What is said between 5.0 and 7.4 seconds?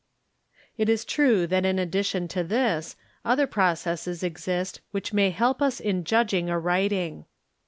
may help us in judging a writing. 5, Fig.